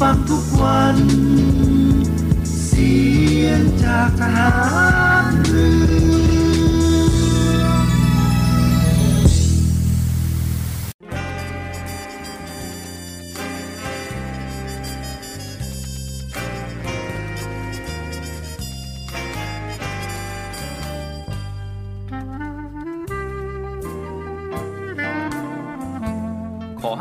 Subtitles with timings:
[0.00, 0.96] ฟังทุกวัน
[2.66, 2.94] เสี
[3.44, 4.48] ยงจากทหา
[5.06, 5.09] ร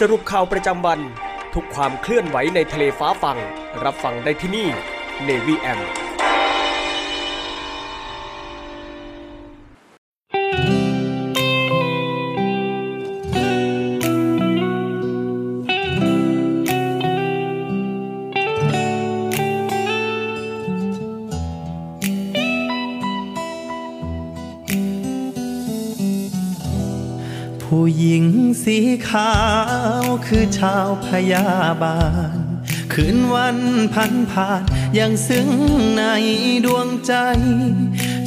[0.00, 1.00] สรุปข่าวประจำวัน
[1.54, 3.38] ทุกความเคลื่อนไหวในทะเลฟ้าฟัง
[3.84, 4.68] รับฟังได้ที่นี่
[5.26, 5.80] Navy M
[27.62, 28.24] ผู้หญิง
[28.64, 28.78] สี
[29.08, 29.30] ขา
[29.62, 29.63] ว
[30.26, 31.46] คือชาวพยา
[31.82, 31.98] บา
[32.34, 32.38] ล
[32.92, 33.58] คืนวัน
[33.94, 34.62] พันผ่าน
[34.98, 35.48] ยังซึ้ง
[35.96, 36.02] ใน
[36.64, 37.14] ดวงใจ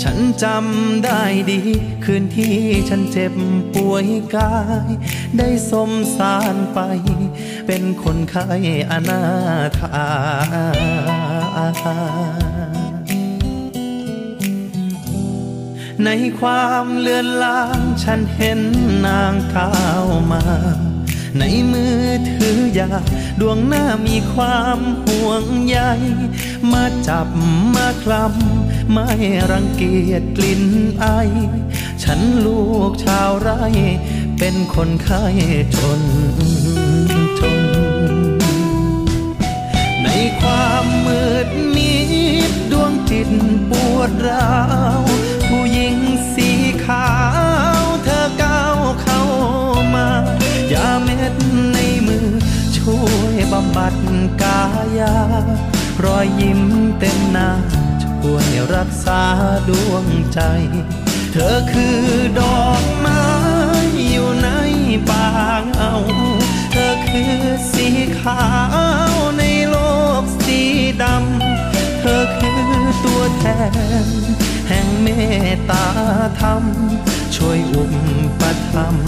[0.03, 1.61] ฉันจำได้ดี
[2.05, 2.57] คืนที่
[2.89, 3.33] ฉันเจ็บ
[3.75, 4.89] ป่วยกาย
[5.37, 6.79] ได้สมสารไป
[7.67, 8.47] เป็นคนไข้
[8.91, 9.23] อนา
[9.79, 10.05] ถา
[16.05, 16.09] ใน
[16.39, 18.61] ความเลือนลางฉันเห็น
[19.05, 20.43] นางก้าวมา
[21.39, 22.89] ในมือถือยา
[23.39, 25.77] ดวงหน้ามีความห่วงใย
[26.71, 27.27] มาจับ
[27.75, 29.09] มาคลำไม่
[29.51, 30.63] รังเกียจกลิ่น
[30.99, 31.05] ไอ
[32.03, 33.63] ฉันลูกชาวไร่
[34.39, 35.25] เป็นคนไข้
[35.77, 36.01] จน
[37.39, 37.61] จน
[40.03, 40.07] ใน
[40.39, 41.95] ความมืดมิ
[42.49, 43.29] ดดวงจิต
[43.69, 44.55] ปวดร้า
[44.99, 45.01] ว
[45.47, 45.97] ผู้หญิง
[46.33, 46.49] สี
[46.85, 47.09] ขา
[47.79, 49.21] ว เธอก้าวเข้า
[49.95, 51.33] มาาเม็ด
[51.73, 51.77] ใน
[52.07, 52.27] มือ
[52.77, 53.95] ช่วยบำบัด
[54.41, 54.61] กา
[54.99, 55.13] ยา
[56.03, 56.61] รอยยิ้ม
[56.99, 57.49] เต็มหน้า
[58.03, 59.21] ช่วยรักษา
[59.69, 60.39] ดวงใจ
[61.31, 61.99] เธอคือ
[62.39, 63.23] ดอกไม้
[64.09, 64.49] อยู่ใน
[65.09, 65.25] ป่า
[65.69, 65.93] เงา
[66.71, 67.35] เธอคือ
[67.71, 67.87] สี
[68.19, 68.43] ขา
[69.11, 69.77] วในโล
[70.21, 70.59] กสี
[71.03, 72.63] ดำ เธอคือ
[73.03, 73.43] ตัวแท
[74.05, 74.07] น
[74.67, 75.07] แห่งเม
[75.53, 75.85] ตตา
[76.39, 76.63] ธรรม
[77.35, 77.83] ช่วยอุ
[78.39, 79.07] ปถัมภ์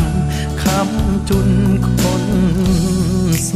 [0.69, 1.49] คำจุน
[2.01, 2.25] คน
[3.45, 3.51] โศ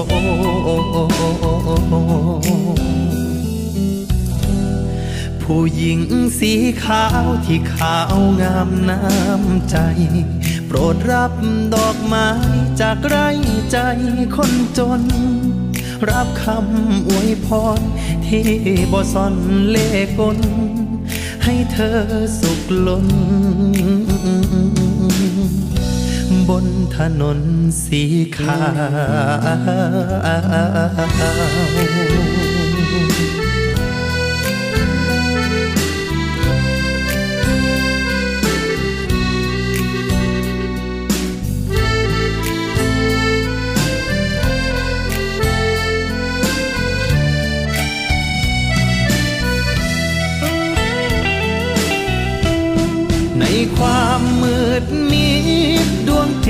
[5.42, 6.02] ผู้หญิง
[6.40, 6.54] สี
[6.84, 9.78] ขาวที่ขาวงามน้ำใจ
[10.68, 11.34] โปรดรับ
[11.76, 12.30] ดอกไม้
[12.82, 13.30] จากไร่
[13.72, 13.78] ใจ
[14.36, 15.02] คนจน
[16.10, 17.48] รับคำอวยพ
[17.78, 17.80] ร
[18.28, 18.48] ที่
[18.92, 19.36] บ่ซ่อน
[19.70, 20.40] เล่กล
[21.44, 22.00] ให้เธอ
[22.40, 23.08] สุขล้น
[26.64, 26.66] น
[26.96, 27.40] ถนน
[27.84, 28.02] สี
[28.38, 28.58] ขา
[32.42, 32.43] ว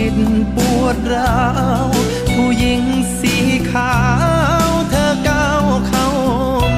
[0.03, 1.41] ดวงจิตปวดร้า
[1.85, 1.87] ว
[2.33, 2.83] ผู้หญิง
[3.19, 3.35] สี
[3.71, 3.95] ขา
[4.67, 6.07] วเธอก้าวเข้า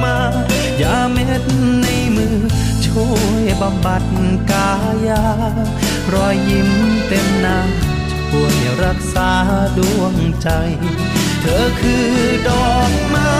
[0.02, 0.16] มา
[0.80, 1.42] ยาเม็ด
[1.82, 1.86] ใน
[2.16, 2.38] มือ
[2.86, 4.04] ช่วยบำบัด
[4.50, 4.70] กา
[5.08, 5.24] ยา
[6.12, 6.70] รอยยิ้ม
[7.08, 7.58] เต็มหน้า
[8.12, 9.30] ช่วยรักษา
[9.78, 10.48] ดวงใจ
[11.40, 12.08] เธอคือ
[12.48, 13.34] ดอกไม้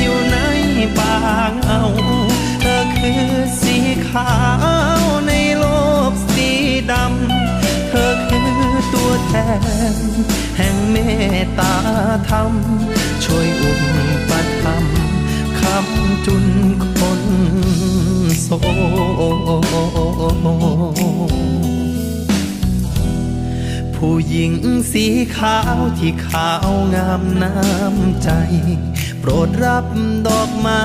[0.00, 0.38] อยู่ใน
[0.98, 1.16] ป่า
[1.56, 1.82] เงา
[2.60, 3.26] เธอคือ
[3.60, 3.76] สี
[4.08, 4.32] ขา
[5.00, 5.32] วใน
[12.46, 12.64] ธรรม
[13.24, 13.72] ช่วยอุ
[14.30, 14.32] ป
[14.62, 14.98] ถัมภ์
[15.60, 16.46] คำจุน
[16.98, 17.22] คน
[18.42, 18.48] โส
[23.94, 24.52] ผู้หญิง
[24.92, 25.06] สี
[25.36, 28.30] ขาวที่ขาวงามน้ำใจ
[29.20, 29.86] โปรดรับ
[30.26, 30.82] ดอกไม้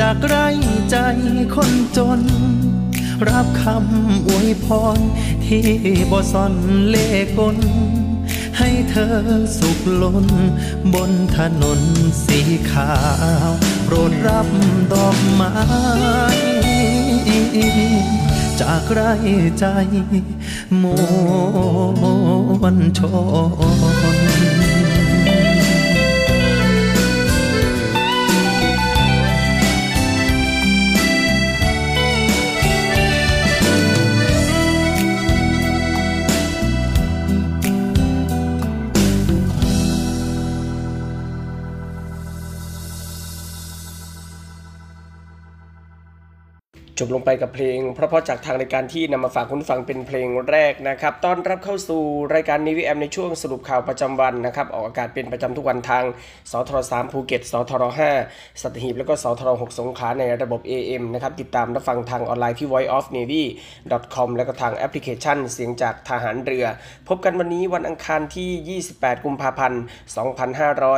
[0.00, 0.36] จากไร
[0.90, 0.96] ใจ
[1.54, 2.20] คนจน
[3.28, 4.66] รับคำอวยพ
[4.96, 4.98] ร
[5.44, 5.66] ที่
[6.10, 6.54] บ่ซ่อน
[6.88, 7.08] เล่
[7.38, 7.56] กล
[8.58, 9.16] ให้เธอ
[9.58, 10.26] สุขล้น
[10.94, 11.80] บนถนน
[12.24, 12.40] สี
[12.70, 12.92] ขา
[13.48, 13.50] ว
[13.84, 14.48] โปรดรับ
[14.92, 15.52] ดอกไม้
[18.60, 19.00] จากไร
[19.58, 19.64] ใจ
[20.82, 20.84] ม
[22.60, 23.00] วลช
[24.11, 24.11] น
[47.02, 52.02] จบลงไปกับเพลง เพราะๆจากทางรายการที่นำมาฝากคุณฟังเป็นเพลงแรกนะครับต้อนรับเข้าสู่
[52.34, 56.04] รายการนิวิแอมในช่วงสรุปข่าวประจำวันนะครับออกอากาศเป็นประจำทุกวันทาง
[56.50, 57.84] สทร3ภูเก็ตสทร
[58.22, 66.66] 5สัตหีบ แล้วก็สทร6สงขลาในระบบ AM นะครับติดตามรับฟังทางออนไลน์ที่ voiceofnavy.com แล้วก็ทางแอปพลิเคชัน เสียงจากทหารเรือ
[67.08, 69.82] พบกันวันนี้วันอังคารที่ 28 กุมภาพันธ์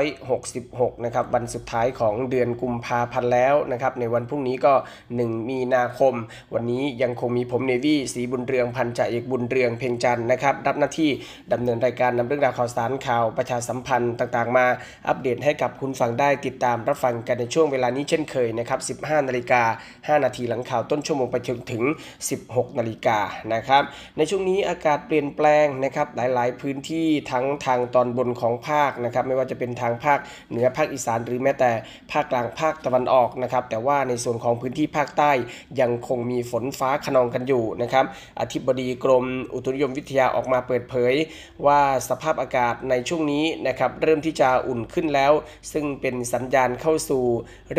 [0.09, 4.73] 2566 นะครับวันสุดท้ายของเดือนกุมภาพันธ์แล้วนะครับในวันพรุ่งนี้ก็
[5.15, 6.15] 1 มีนาคม
[6.55, 11.11] วันนี้ยังคงมีผมเนวี่สีบุญเรืองพันจ่าเอกบุญเรืองเพ่งจันนะครับรับหน้าที่
[11.53, 14.67] ดำเนินรายการนำเรื่องราวข่าวสารข่าวประชาสัมพันธ์ต่างๆ มา
[15.09, 19.63] อัปเดตให้กับคุณฟังได้ติดตามรับฟังกันในช่วงเวลานี้เช่นเคยนะครับ 15 นาฬิกา
[20.19, 21.83] 5 นาทีหลังข่าวต้นชั่วโมงไปจนถึง
[22.31, 23.19] 16 นาฬิกา
[23.55, 23.83] นะครับ
[24.17, 30.19] ในช่วงนี้อากาศเปลี่ยนแปลงนะครับหลายๆ พื้นที่ทั้งทางตอนบนของภาคนะครับไม่ว่าจะเป็นทางภาค
[30.51, 31.71] เหนือภาคอีสาน หรือแม้แต่
[32.13, 35.33] ภาคกลางภาคตะวันออกนะครับแต่ว่าในส่วนของพื้นที่ภาคใต้
[35.81, 38.05] ยังังคงมีฝนฟ้าขนองกันอยู่นะครับ
[38.41, 41.15] อธิบดีกรมอุตุนิยมวิทยาออกมาเปิดเผย
[41.67, 45.33] ว่าสภาพอากาศในช่วงนี้นะครับเริ่มที่จะอุ่นขึ้นแล้ว
[45.73, 47.25] ซึ่งเป็นสัญญาณเข้าสู่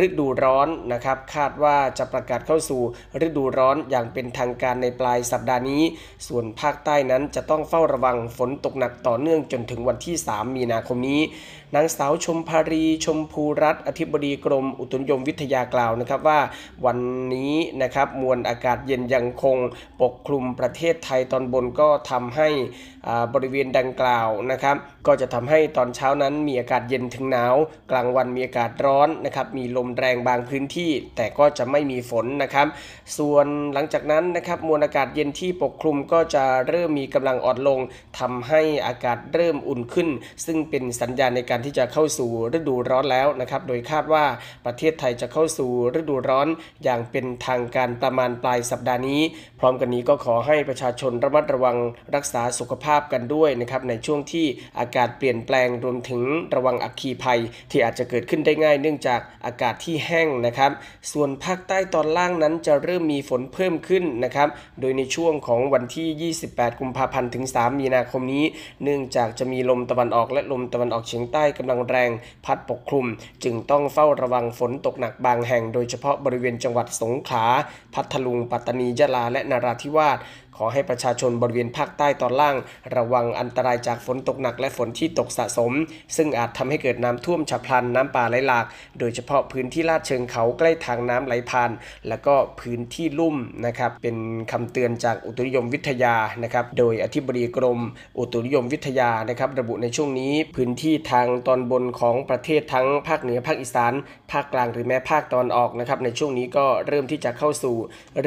[0.06, 2.82] ฤดูร้อนนะครับคาดว่าจะประกาศเข้าสู่
[3.26, 5.84] ฤดูร้อนอย่างเป็นทางการในปลายสัปดาห์นี้
[6.28, 11.22] ส่วนภาคใต้นั้นจะต้องเฝ้าระวังฝนตกหนักต่อเนื่องจนถึงวันที่ 3 มีนาคมนี้
[11.76, 16.40] นางสาวชมพารีชมพูรัตน์อธิบดีกรม อุตุนิยมวิทยากล่าวนะครับว่า
[16.86, 16.98] วัน
[17.34, 19.58] นี้นะครับมวลอากาศเย็นยังคง
[20.02, 22.50] ปกคลุมประเทศไทยตอนบนก็ทำให้
[23.34, 24.76] บริเวณดังกล่าวนะครับ
[25.08, 27.56] ก็จะทำให้ตอนเช้านั้นมีอากาศเย็นถึงหนาว
[27.92, 32.68] กลางวันมีอากาศร้อนนะครับมีลมแรงบางพื้นที่ แต่ก็จะไม่มีฝนนะครับ
[33.18, 37.80] ส่วนหลังจากนั้นนะครับมวลอากาศเย็นที่ปกคลุมก็จะเริ่มมีกำลังอ่อนลง
[38.20, 40.10] ทำให้อากาศเริ่มอุ่นขึ้น
[40.46, 44.26] ซึ่งเป็นสัญญาณในการที่จะเข้าสู่ฤดูร้อนแล้วนะครับ โดยคาดว่า
[44.66, 46.48] ประเทศไทยจะเข้าสู่ฤดูร้อน
[46.84, 49.22] อย่างเป็นทางการประมาณปลายสัปดาห์นี้
[49.60, 51.78] พร้อมกันนี้ก็ขอให้ประชาชนระมัดระวัง
[52.16, 54.46] รักษาสุขภาพาพกันด้วยนะครับในช่วงที่
[54.80, 56.22] อากาศเปลี่ยนแปลงรวมถึง
[56.56, 57.40] ระวังอัคคีภัย
[57.72, 60.72] ที่อาจจะเกิดขึ้นได้ง่าย เนื่องจากอากาศที่แห้งนะครับ
[61.12, 64.48] ส่วนภาคใต้ตอนล่างนั้นจะเริ่มมีฝนเพิ่มขึ้นนะครับ
[64.80, 68.46] โดยในช่วงของวันที่ 28 กุมภาพันธ์ถึง 3 มีนาคมนี้
[68.84, 72.12] เนื่องจากจะมีลมตะวันออกและลมตะวันออกเฉียงใต้กำลังแรง
[72.46, 73.06] พัดปกคลุม
[73.44, 77.46] จึงต้องเฝ้าระวังฝนตกหนักบางแห่ง โดยเฉพาะบริเวณจังหวัดสงขลา
[77.94, 80.18] พัทลุง ปัตตานียะลาและนราธิวาส
[80.58, 82.56] ขอให้ประชาชนบริเวณภาคใต้ตอนล่าง
[82.96, 85.72] ระวังอันตรายจากฝนตกหนักและฝนที่ตกสะสม
[86.16, 88.66] ซึ่งอาจทำให้เกิดน้ำท่วมฉับพลันน้ำป่าไหลหลาก
[89.00, 91.72] โดยเฉพาะพื้นที่ลาดเชิงเขาใกล้ทางน้ำไหลผ่าน
[92.08, 93.36] แล้วก็พื้นที่ลุ่ม
[93.66, 94.18] นะครับเป็น
[94.52, 97.80] คำเตือนจากอุตุนิยมวิทยานะครับโดยอธิบดีกรม
[98.18, 103.94] อุตุนิยมวิทยานะครับระบุในช่วงนี้ พื้นที่ทางตอนบนของประเทศทั้งภาคเหนือภาคอีสาน
[104.32, 107.76] ภาคกลางหรือแม้ภาคตะวันออกนะครับในช่วงนี้ก็เริ่มที่จะเข้าสู่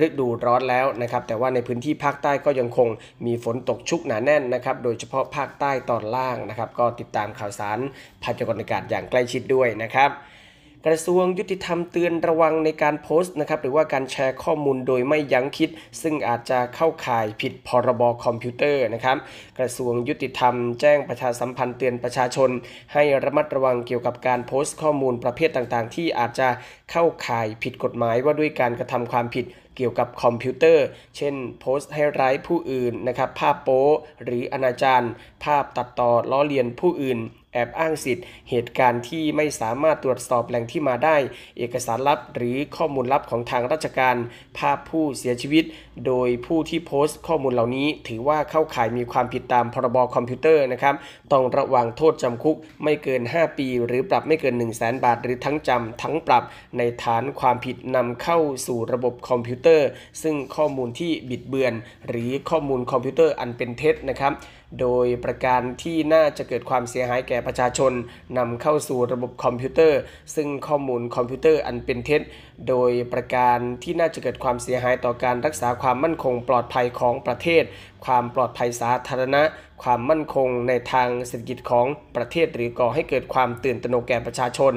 [0.07, 2.89] ฤดูร้อนแล้วนะครับแต่ว่าในพื้นที่ภาคใต้ก็ยังคง
[3.27, 7.79] มีฝนตกชุกหนาแน่นนะครับ โดยเฉพาะภาคใต้ตอนล่างนะครับ ก็ติดตามข่าวสาร
[8.23, 10.13] พยากรณ์อากาศอย่างใกล้ชิดด้วยนะครับ
[10.87, 15.71] กระทรวงยุติธรรมเตือนระวังในการโพสต์นะครับหรือว่าการแชร์ข้อมูลโดยไม่ยั้งคิด
[16.03, 19.17] ซึ่งอาจจะเข้าข่ายผิดพรบคอมพิวเตอร์นะครับ
[19.59, 22.51] กระทรวงยุติธรรมแจ้งประชาสัมพันธ์เตือนประชาชน
[22.93, 26.49] ให้ระมัดระวังเกี่ยวกับการโพสต์ข้อมูลประเภทต่างๆ ที่อาจจะ
[26.91, 29.45] เข้าข่ายผิดกฎหมายว่าด้วยการกระทำความผิด
[29.79, 33.87] เกี่ยวกับคอมพิวเตอร์ เช่น โพสต์ให้ร้ายผู้อื่นนะครับภาพโป๊
[34.25, 35.07] หรืออนาจาร
[35.45, 37.19] ภาพตัดต่อล้อเลียนผู้อื่น
[37.53, 41.17] แอบอ้างสิทธิ์ เหตุการณ์ที่ไม่สามารถตรวจสอบแหล่งที่มาได้
[41.59, 44.17] เอกสารลับหรือข้อมูลลับของทางราชการ
[44.59, 45.65] ภาพผู้เสียชีวิต
[46.07, 50.95] โดยผู้ที่โพสต์ข้อมูลเหล่านี้ ถือว่าเข้าข่ายมีความผิดตามพรบคอมพิวเตอร์นะครับ
[51.33, 56.45] ต้องระวังโทษจำคุกไม่เกิน 5 ปี หรือปรับไม่เกิน 1 0 0 0 0 0 บาท หรือทั้งจำทั้งปรับ
[56.79, 59.89] ในฐานความผิดนำเข้าสู่ระบบคอมพิวเตอร์
[60.23, 61.75] ซึ่งข้อมูลที่บิดเบือน
[62.09, 64.35] หรือข้อมูลคอมพิวเตอร์อันเป็นเท็จนะครับ
[64.81, 67.93] โดยประการที่น่าจะเกิดความเสียหายแก่ประชาชน
[68.39, 69.99] นำเข้าสู่ระบบคอมพิวเตอร์
[70.35, 72.23] ซึ่งข้อมูลคอมพิวเตอร์อันเป็นเท็จ
[72.69, 77.65] โดยประการที่น่าจะเกิดความเสียหายต่อการรักษาความความั่นคงปลอดภัยของประเทศ
[78.05, 79.43] ความปลอดภัยสาธารณะ
[79.83, 84.73] ความมั่นคงในทางเศรษฐกิจของประเทศ หรือก่อให้เกิดความตื่นตระหนกแก่ประชาชน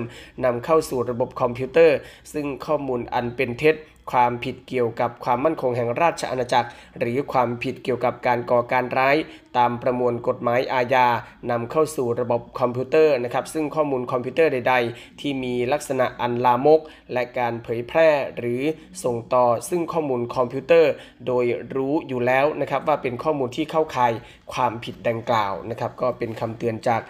[0.46, 1.98] นำเข้าสู่ระบบคอมพิวเตอร์
[2.34, 3.75] ซึ่งข้อมูลอันเป็นเท็จ
[4.12, 9.18] ความผิดเกี่ยวกับความมั่นคงแห่งราชอาณาจักร หรือความผิดเกี่ยวกับการก่อการร้าย
[9.58, 11.08] ตามประมวลกฎหมายอาญา
[11.51, 16.82] นำเข้าสู่ระบบคอมพิวเตอร์นะครับซึ่งข้อมูลคอมพิวเตอร์ใด ๆ ที่มีลักษณะอันลามก
[17.13, 18.62] และการเผยแพร่หรือ
[19.03, 20.91] ส่งต่อซึ่งข้อมูลคอมพิวเตอร์
[21.27, 24.13] โดยรู้อยู่แล้วนะครับว่าเป็นข้อมูลที่เข้าข่าย
[24.53, 27.01] ความผิดดังกล่าวนะครับก็เป็นคำเตือนจาก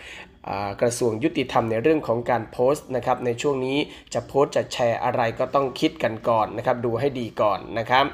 [0.82, 3.78] กระทรวงยุติธรรมในเรื่องของการโพสต์นะครับในช่วงนี้
[4.14, 8.06] จะโพสต์จะแชร์อะไรก็ต้องคิดกันก่อนนะครับดูให้ดีก่อนนะครับ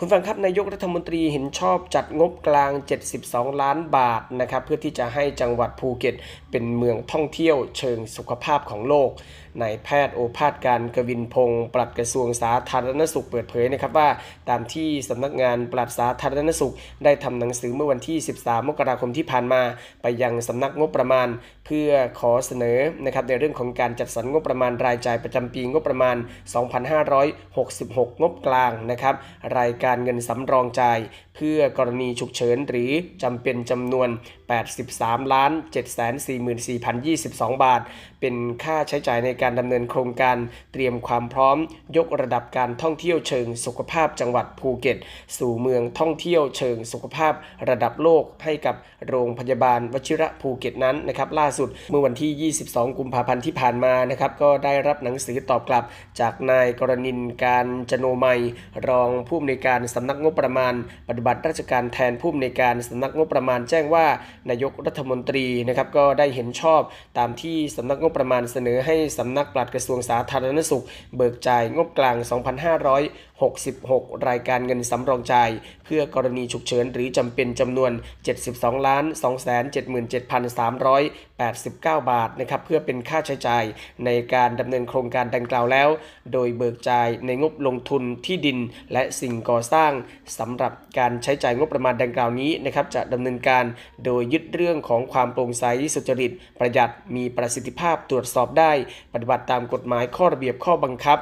[0.00, 2.72] คุณฟังครับนายกรัฐมนตรีเห็นชอบจัดงบกลาง
[3.16, 6.14] 72 ล้านบาทนะครับเพื่อที่จะให้จังหวัดภูเก็ต
[6.50, 9.10] เป็นเมืองท่องเที่ยวเชิงสุขภาพของโลก
[9.62, 14.08] นายแพทย์โอภาสการกวินพงศ์ปลัดกระทรวงสาธารณสุขเปิดเผยนะครับว่า
[14.48, 16.74] ตามที่สำนักงานปลัดสาธารณสุข
[17.04, 19.62] ได้ทำหนังสือเมื่อวันที่ 13 มกราคมที่ผ่านมา
[20.02, 21.28] ไปยังสำนักงบประมาณ
[21.66, 21.90] เพื่อ
[22.20, 26.16] ขอเสนอนะครับในเรื่องของการจัดสรรงบประมาณรายจ่ายประจำปีงบประมาณ
[26.98, 29.14] 2566 งบกลางนะครับ
[29.58, 30.98] รายการเงินสำรองจ่าย
[31.40, 32.90] เพื่อกรณีฉุกเฉินหรือ
[33.22, 34.08] จำเป็นจำนวน
[34.66, 35.52] 83 ล้าน
[36.16, 37.80] 744,022 บาท
[38.20, 38.34] เป็น
[38.64, 40.36] ค่าใช้จ่ายในการดำเนินโครงการ
[40.72, 41.56] เตรียมความพร้อม
[41.96, 44.98] ยกระดับการท่องเที่ยวเชิงสุขภาพจังหวัดภูเก็ต
[45.38, 47.32] สู่เมืองท่องเที่ยวเชิงสุขภาพ
[47.68, 48.74] ระดับโลกให้กับ
[49.08, 55.84] โรงพยาบาลวชิระภูเก็ตนั้นนะครับล่าสุดเมื่อวันที่ 22 กุมภาพันธ์ที่ผ่านมานะครับก็ได้รับหนังสือตอบกลับ
[56.20, 58.40] จากนายกรณินการจโนมัย
[58.88, 60.74] รองผู้อำนวยการสำนักงบประมาณ
[61.08, 64.06] ปฏิบัติราชการแทนผู้อำนวยการสำนักงบประมาณแจ้งว่า
[64.50, 66.80] นายกรัฐมนตรีนะครับก็ได้เห็นชอบ
[67.18, 70.84] ตามที่สำนักงบประมาณเสนอให้สำนักปลัดกระทรวงสาธารณสุข
[71.16, 72.16] เบิกจ่ายงบกลาง
[73.80, 75.50] 66 รายการเงินสำรองจ่าย
[75.84, 77.92] เพื่อกรณีฉุกเฉินหรือจำเป็นจำนวน
[78.38, 79.04] 72ล้าน
[80.38, 83.64] 277,389 บาทนะครับเพื่อเป็นค่าใช้จ่าย
[84.04, 85.88] ในการดำเนินโครงการดังกล่าวแล้ว
[86.32, 88.58] โดยเบิกจ่ายในงบลงทุนที่ดิน
[88.92, 89.92] และสิ่งก่อสร้าง
[90.38, 93.64] สำหรับการใช้จ่ายงบประมาณดังกล่าวนี้นะครับจะดำเนินการ
[94.04, 95.64] โดยยึดเรื่องของความโปร่งใส
[95.94, 98.72] สุจริต ประหยัดมีประสิทธิภาพตรวจสอบได้
[99.12, 101.18] ปฏิบัติตามกฎหมายข้อระเบียบข้อบังคับ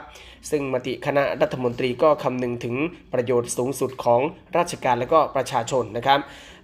[0.50, 2.76] ซึ่งมติคณะรัฐมนตรีก็คำนึงถึง
[3.12, 4.20] ประโยชน์สูงสุดของ
[4.56, 6.20] ราชการและก็ประชาชนนะครับ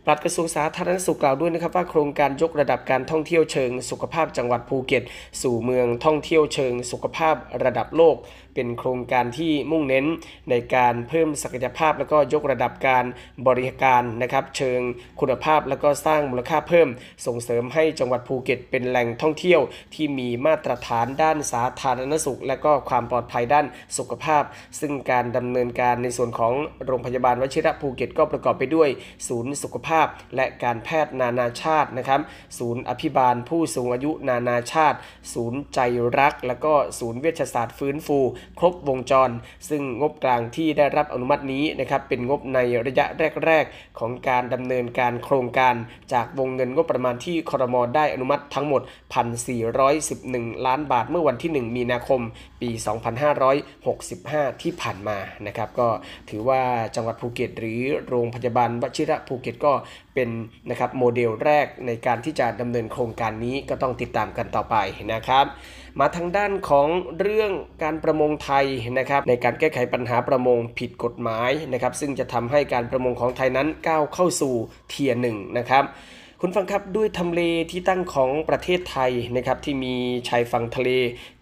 [0.07, 5.03] ปลัดกระทรวงสาธารณสุขกล่าวด้วยนะครับว่าโครงการยกระดับการท่องเที่ยวเชิงสุขภาพจังหวัดภูเก็ต
[5.43, 7.35] สู่เมืองท่องเที่ยวเชิงสุขภาพ
[7.65, 8.17] ระดับโลก
[8.55, 10.07] เป็นโครงการที่มุ่งเน้น
[10.51, 13.05] ในการเพิ่มศักยภาพ แล้วก็ยกระดับการ
[13.47, 14.81] บริการนะครับเชิง
[15.21, 16.89] คุณภาพ แล้วก็สร้างมูลค่าเพิ่ม
[17.27, 19.61] ส่งเสริมให้จังหวัดภูเก็ต เป็นแหล่งท่องเที่ยว
[19.95, 23.67] ที่มีมาตรฐานด้านสาธารณสุข และก็ความปลอดภัยด้าน
[23.99, 24.43] สุขภาพ
[24.81, 26.53] ซึ่งการดำเนินการในส่วนของ
[26.87, 28.89] โรงพยาบาลวชิระภูเก็ต ก็ประกอบไปด้วย
[29.29, 30.07] ศูนย์สุขภาพ
[30.37, 32.21] และการแพทย์นานาชาตินะครับ
[32.59, 34.99] ศูนย์อภิบาลผู้สูงอายุนานาชาติ
[35.35, 35.81] ศูนย์ใจ
[36.19, 38.19] รัก และก็ศูนย์เวชศาสตร์ฟื้นฟู
[38.59, 39.31] ครบวงจร
[39.69, 43.07] ซึ่งงบกลางที่ได้รับอนุมัตินี้นะครับเป็นงบในระยะ
[43.45, 45.75] แรก ๆ ของการดำเนินการโครงการ
[46.13, 48.83] จากวงเงินงบประมาณที่ครมได้อนุมัติทั้งหมด
[49.95, 52.21] 1,411 ล้านบาทเมื่อวันที่ 1 มีนาคม
[52.61, 52.71] ปี
[53.91, 55.89] 2565 ที่ผ่านมานะครับก็
[56.29, 56.63] ถือว่า
[56.95, 59.73] จังหวัดภูเก็ต หรือโรงพยาบาลวชิระภูเก็ตก็
[60.15, 60.29] เป็น
[60.71, 64.77] นะครับโมเดลแรกในการที่จะดำเนินโครงการนี้ก็ต้องติดตามกันต่อไป
[65.13, 65.47] นะครับ
[66.01, 66.89] มาทางด้านของ
[67.21, 67.51] เรื่อง
[67.83, 68.67] การประมงไทย
[68.99, 74.55] นะครับในการแก้ไขปัญหาประมงผิดกฎหมายนะครับซึ่งจะทำให้การประมงของไทยนั้นก้าวเข้าสู่
[74.89, 75.85] tier หนึ่งนะครับ
[76.41, 79.95] คุณฟังครับด้วยทำเลที่ตั้งของประเทศไทยนะครับที่มี
[80.29, 80.91] ชายฝั่งทะเล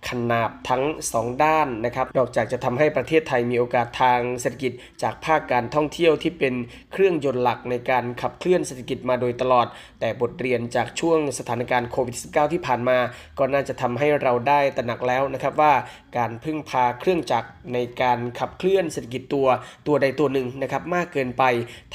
[0.09, 0.83] ขนาบทั้ง
[1.15, 6.55] 2 ด้านนะครับ นอกจากจะทำให้ประเทศไทยมีโอกาสทางเศรษฐกิจจากภาคการท่องเที่ยวที่เป็น
[6.93, 9.67] เครื่องยนต์หลักในการขับเคลื่อนเศรษฐกิจมาโดยตลอด
[10.01, 12.99] แต่บทเรียนจากช่วงสถานการณ์โควิด -19 ที่ผ่านมา
[13.39, 15.75] ก็น่าจะทำให้เราได้ตระหนักแล้วนะครับว่า
[16.17, 19.49] การพึ่งพาเครื่องจักรในการขับเคลื่อนเศรษฐกิจตัว
[19.87, 21.45] ตัวใดตัวหนึ่งนะครับมากเกินไป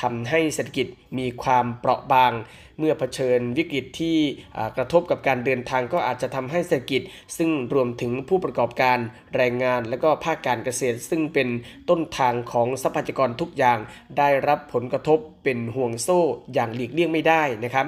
[0.02, 2.34] ทำให้เศรษฐกิจมีความเปราะบาง
[2.80, 4.18] เมื่อเผชิญวิกฤตที่
[4.78, 7.02] กระทบกับการเดินทางก็อาจจะทำให้เศรษฐกิจ
[7.38, 8.98] ซึ่งรวมถึงผู้ประกอบการ
[9.36, 11.48] แรงงาน และก็ภาคการเกษตร ซึ่งเป็น
[11.90, 13.80] ต้นทางของทรัพยากรทุกอย่าง
[14.18, 16.22] ได้รับผลกระทบเป็นห่วงโซ่
[16.54, 17.86] อย่างหลีกเลี่ยงไม่ได้นะครับ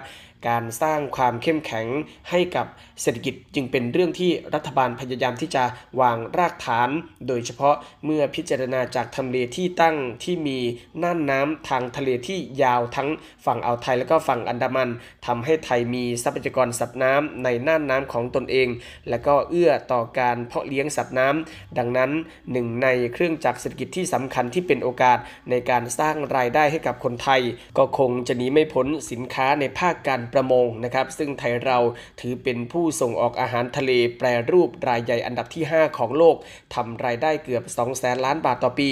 [0.47, 1.87] การสร้างความเข้มแข็ง
[2.29, 2.67] ให้กับ
[3.01, 5.63] เศรษฐกิจจึงเป็นเรื่องที่รัฐบาลพยายามที่จะ
[6.01, 6.89] วางรากฐาน
[7.27, 7.75] โดยเฉพาะ
[8.05, 10.59] เมื่อพิจารณาจากทำเลที่ตั้งที่มี
[11.03, 13.09] น่านน้ำทางทะเลที่ยาวทั้ง
[13.45, 14.89] ฝั่งอ่าวไทยและก็ฝั่งอันดามัน
[15.27, 18.67] ทำให้ไทยมีทรัพยากรสัตว์น้ำในน่านน้ำของตนเอง
[19.09, 22.11] และก็เอื้อต่อการเพาะเลี้ยงสัตว์น้ำดังนั้น
[22.51, 25.17] หนึ่งในเครื่องจักรเศรษฐกิจที่สำคัญที่เป็นโอกาส
[25.49, 27.41] ในการสร้างรายได้ให้กับคนไทย
[27.77, 31.77] ก็คงจะหนีไม่พ้นสินค้าในภาคการประมงนะครับ ซึ่งไทยเรา
[32.21, 36.35] ถือเป็นผูู้้ส่งออกอาหารทะเลแปรรูปรายใหญ่อันดับที่ 5 ของโลก
[36.75, 38.91] ทำรายได้เกือบ 2 แสนล้านบาทต่อปี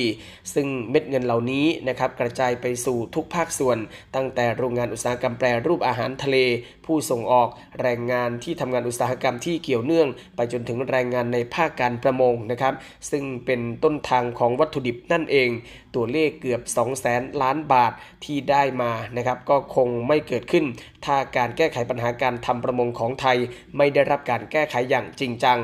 [0.53, 3.77] ซึ่งเม็ดเงินเหล่านี้นะครับกระจายไปสู่ทุกภาคส่วน
[4.15, 6.37] ตั้งแต่โรงงานอุตสาหกรรมแปรรูปอาหารทะเล
[6.86, 7.50] ผู้ส่งออก
[7.82, 12.74] แรงงานที่ทำงานอุตสาหกรรมที่เกี่ยวเนื่อง ไปจนถึงแรงงานในภาคการประมงนะครับ
[13.12, 15.50] ซึ่งเป็นต้นทางของวัตถุดิบนั่นเอง
[15.96, 17.94] ตัวเลขเกือบ2แสนล้านบาท
[18.25, 20.65] ที่ได้มานะครับ ก็คงไม่เกิดขึ้น
[21.06, 23.38] ถ้าการแก้ไขปัญหาการทำประมงของไทย
[23.77, 25.60] ไม่ได้รับการแก้ไขอย่างจริงจัง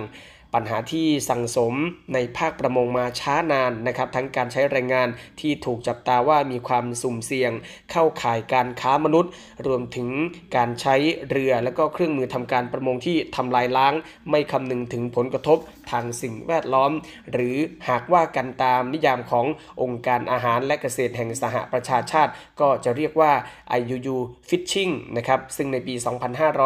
[0.53, 1.73] ปัญหาที่สั่งสม
[2.13, 5.07] ในภาคประมงมาช้านานนะครับ ทั้งการใช้แรงงาน
[5.39, 7.51] ที่ถูกจับตาว่ามีความสุ่มเสี่ยง
[7.91, 9.31] เข้าข่ายการค้ามนุษย์
[9.67, 10.09] รวมถึง
[10.55, 10.95] การใช้
[11.29, 13.93] เรือและก็เครื่องมือทำการประมงที่ทำลายล้าง
[14.29, 15.57] ไม่คำนึงถึงผลกระทบ
[15.91, 16.91] ทางสิ่งแวดล้อม
[17.31, 17.55] หรือ
[17.89, 19.45] หากว่ากันตามนิยามของ
[19.81, 22.31] องค์การอาหารและเกษตรแห่งสหประชาชาติ
[22.61, 23.31] ก็จะเรียกว่า
[23.79, 24.17] IUU
[24.49, 25.93] Fishing นะครับซึ่งในปี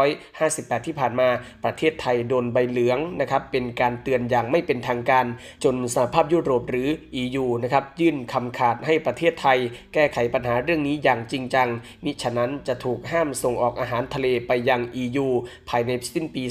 [0.07, 1.29] 2558 ที่ผ่านมา
[1.63, 5.25] ประเทศไทยโดนใบเหลืองนะครับเป็นการเตือนอย่างไม่เป็นทางการ
[5.63, 6.89] จนสหภาพยุโรปหรือ
[7.21, 9.57] EU นะครับยื่นคำขาดให้ประเทศไทย
[9.93, 11.67] แก้ไขปัญหาเรื่องนี้อย่างจริงจัง
[12.03, 15.27] มิฉะนั้นจะถูกห้ามส่งออกอาหารทะเลไปยัง EU
[15.69, 16.43] ภายในสิ้นปี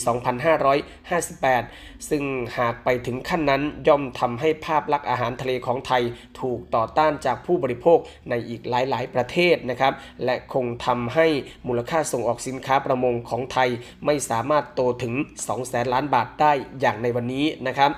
[0.80, 2.22] 2558 ซึ่ง
[2.58, 6.02] หากไปถึงขั้นนั้นย่อมทำให้ภาพลักษณ์อาหารทะเลของไทย
[6.40, 7.98] ถูกต่อต้านจากผู้บริโภค
[8.30, 9.92] ในอีกหลายๆ ประเทศนะครับ
[10.24, 11.26] และคงทำให้
[11.66, 13.68] มูลค่าส่งออกสินค้าประมงของไทย
[14.06, 17.90] ไม่สามารถโตถึง2แสนล้านบาทได้อย่างในวันนี้นะครับ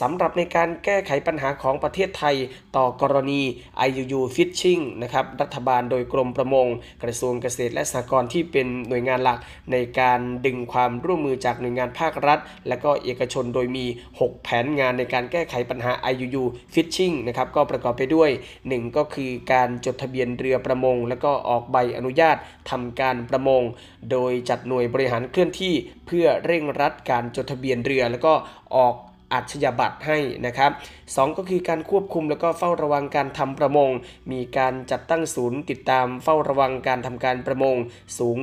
[0.00, 2.36] สำหรับในการแก้ไขปัญหาของประเทศไทย
[2.76, 3.40] ต่อกรณี
[3.88, 6.66] IUU Fishing นะครับรัฐบาลโดยกรมประมง
[7.02, 9.38] กระทรวงเกษตรและสหกรณ์ที่เป็นหน่วยงานหลัก
[9.72, 13.86] ในการดึงความร่วมมือจากหน่วยงานภาครัฐ และก็เอกชนโดยมี
[14.18, 16.44] 6 แผนงานในการแก้ไขปัญหา IUU
[16.74, 18.30] Fishing นะครับก็ประกอบไปด้วย
[18.62, 22.36] 1 ก็คือการจดทะเบียนเรือประมง และก็ออกใบอนุญาต
[22.70, 23.62] ทำการประมง
[24.10, 25.74] โดยจัดหน่วยบริหารเคลื่อนที่
[26.06, 28.34] เพื่อเร่งรัดการจดทะเบียนเรือ แล้วก็
[28.76, 28.94] ออก
[29.32, 30.70] อัจฉริบัตรให้นะครับ
[31.04, 33.90] 2 ก็คือการควบคุมแล้วก็เฝ้าระวังการทำประมง
[34.32, 37.76] มีการจัดตั้งศูนย์ติดตามเฝ้าระวังการทำการประมง
[38.18, 38.38] สูง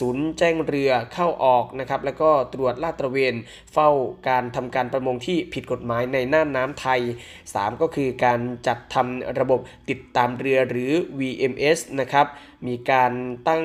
[0.00, 3.34] ศูนย์แจ้งเรือเข้าออกนะครับแล้วก็ตรวจลาดตระเวน
[3.72, 3.90] เฝ้า
[4.28, 7.00] การทำการประมงที่ผิดกฎหมายในน่านน้ำไทย
[7.42, 12.26] 3 ก็คือการจัดทำระบบติดตามเรือหรือ VMS นะครับ
[12.66, 13.12] มีการ
[13.48, 13.64] ตั้ง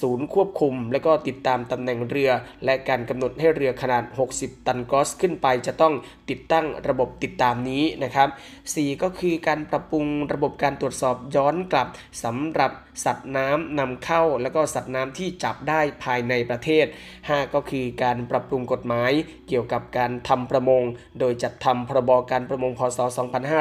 [0.00, 2.30] ศูนย์ควบคุม และก็ติดตามตำแหน่งเรือ
[2.64, 4.04] และการกำหนดให้เรือขนาด
[4.36, 5.94] 60 ตันกอสขึ้นไป จะต้อง
[6.30, 8.28] ติดตั้งระบบติดตามนี้นะครับ
[8.64, 11.88] 4 ก็คือการปรับปรุงระบบการตรวจสอบย้อนกลับ
[12.24, 12.72] สำหรับ
[13.04, 16.86] สัตว์น้ำนำเข้าและก็สัตว์น้ำที่จับได้ภายในประเทศ
[17.18, 19.12] 5 ก็คือการปรับปรุงกฎหมาย
[19.48, 20.82] เกี่ยวกับการทำประมง
[21.20, 22.98] โดยจัดทำพรบการประมงพศ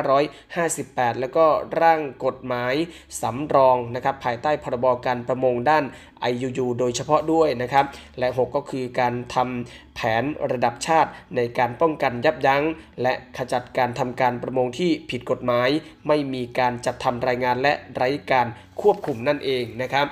[0.10, 1.46] 2558 แล้วก็
[1.82, 2.74] ร่างกฎหมาย
[3.22, 5.84] สำรองนะครับภายใต้พรบการประมงด้าน
[6.32, 7.86] IUU โดยเฉพาะด้วยนะครับ
[8.20, 12.64] และ 6 ก็คือการทำแผนระดับชาติในการป้องกันยับยั้ง
[13.02, 15.70] และขจัดการทำการประมงที่ผิดกฎหมาย
[16.08, 18.48] ไม่มีการจัดทำรายงานและไร้การ
[18.82, 20.08] ควบคุมนั่นเองนะครับ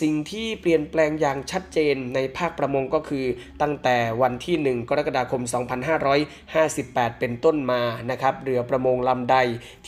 [0.00, 3.24] สิ่งที่เปลี่ยนแปลงอย่างชัดเจนในภาคประมงก็คือ
[3.62, 5.42] ตั้งแต่วันที่ 1 กรกฎาคม
[6.32, 9.36] 2558 เป็นต้นมานะครับเรือประมงลำใด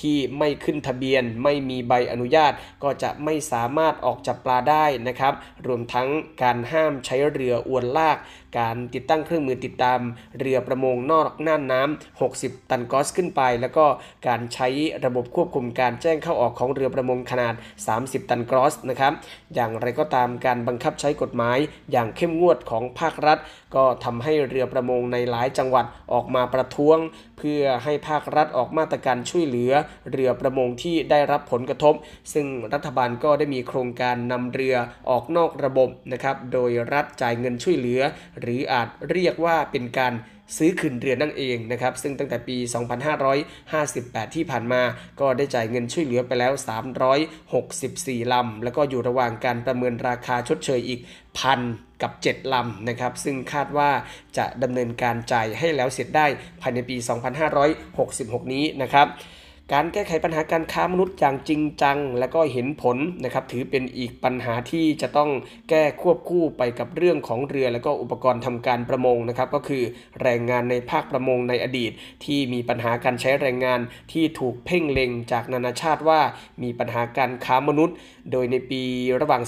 [0.00, 5.34] ที่ไม่ขึ้นทะเบียน ไม่มีใบอนุญาตก็จะไม่สามารถออกจับปลาได้นะครับ
[5.66, 6.08] รวมทั้ง
[6.42, 8.18] การห้ามใช้เรืออวนลาก
[8.58, 10.00] การติดตั้งเครื่องมือติดตาม
[10.38, 13.86] เรือประมงนอกน่านน้ำ 60 ตันกอสขึ้นไป แล้วก็
[14.28, 14.68] การใช้
[15.04, 17.54] ระบบควบคุมการแจ้งเข้าออกของเรือประมงขนาด
[17.92, 19.12] 30 ตันกอสนะครับ
[19.54, 21.58] อย่างไรก็ตามการบังคับใช้กฎหมาย
[21.92, 23.38] อย่างเข้มงวดของภาครัฐ
[23.76, 26.98] ก็ทำให้เรือประมงในหลายจังหวัดออกมาประท้วง
[27.38, 29.72] เพื่อให้ภาครัฐออกมาตรการช่วยเหลือ
[30.12, 31.94] เรือประมงที่ได้รับผลกระทบ
[32.32, 34.76] ซึ่งรัฐบาลก็ได้มีโครงการนำเรือ
[35.10, 38.00] ออกนอกระบบนะครับ โดยรัฐจ่ายเงินช่วยเหลือ
[38.40, 40.14] หรืออาจเรียกว่าเป็นการ
[40.56, 42.56] ซื้อคืนเรือนั่นเองนะครับ ซึ่งตั้งแต่ปี
[43.46, 44.82] 2558 ที่ผ่านมา
[45.20, 46.52] ก็ได้จ่ายเงินช่วยเหลือไปแล้ว
[47.62, 51.00] 364 ลำ แล้วก็อยู่ระหว่างการประเมินราคาชดเชยอีก
[51.38, 51.60] พัน
[52.02, 53.90] กับ 7 ลำนะครับ ซึ่งคาดว่า
[54.38, 56.26] จะดำเนินการจ่ายให้แล้วเสร็จได้
[56.60, 56.96] ภายในปี
[57.74, 59.06] 2566 นี้นะครับ
[59.72, 65.30] การแก้ไขปัญหาการค้ามนุษย์อย่างจริงจัง และก็เห็นผลนะครับถือเป็นอีกปัญหาที่จะต้อง
[65.70, 69.82] แก้ควบคู่ไปกับเรื่องของเรือ และก็อุปกรณ์ทำการประมงนะครับก็คือ
[70.22, 71.92] แรงงานในภาคประมงในอดีต
[72.24, 73.80] ที่มีปัญหาการใช้แรงงาน
[74.12, 76.20] ที่ถูกเพ่งเล็งจากนานาชาติว่า
[76.62, 77.96] มีปัญหาการค้ามนุษย์
[78.32, 78.82] โดยในปี
[79.20, 79.42] ระหว่าง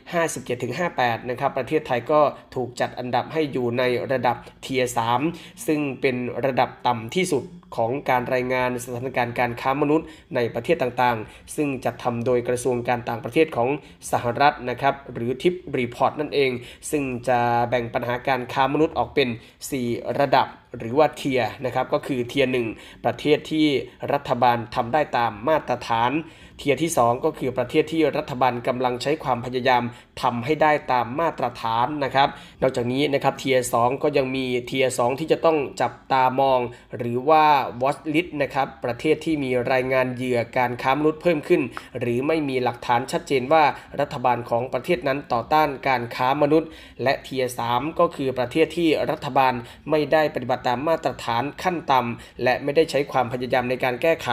[0.00, 2.20] 2557-58 นะครับ ประเทศไทยก็
[2.54, 4.92] ถูกจัดอันดับให้อยู่ในระดับ Tier
[5.28, 7.44] 3ซึ่งเป็นระดับต่ำที่สุด
[7.76, 13.68] ของการรายงานสถานการณ์การค้ามนุษย์ในประเทศต่างๆ ซึ่งจัดทำโดยกระทรวงการต่างประเทศของ
[14.10, 16.50] สหรัฐนะครับ หรือ TIP Report นั่นเอง
[16.90, 19.28] ซึ่งจะแบ่งปัญหาการค้ามนุษย์ออกเป็น
[19.74, 20.46] 4 ระดับ
[20.78, 22.66] หรือว่าเทียนะครับก็คือเทียหนึ่ง
[23.04, 23.66] ประเทศที่
[24.12, 26.12] รัฐบาลทำได้ตามมาตรฐาน
[26.58, 29.82] Tier ที่ 2 ก็คือประเทศที่รัฐบาลกำลังใช้ความพยายาม
[30.22, 32.28] ทำให้ได้ตามมาตรฐานนะครับ
[32.62, 36.60] นอกจากนี้นะครับ Tier 2 ก็ยังมี Tier 2 ที่จะต้องจับตามอง
[36.98, 37.44] หรือว่า
[37.82, 41.62] Watch List นะครับประเทศที่มีรายงานเหยื่อการค้ามนุษย์เพิ่มขึ้น
[42.00, 43.64] หรือไม่มีหลักฐานชัดเจนว่า
[44.00, 46.68] รัฐบาลของประเทศนั้นต่อต้านการค้ามนุษย์
[47.02, 47.60] และเทียส
[48.00, 49.52] ก็คือประเทศที่รัฐบาล
[49.90, 54.28] ไม่ได้ปฏิบัติตามมาตรฐานขั้นต่ำและไม่ได้ใช้ความพยายามในการแก้ไข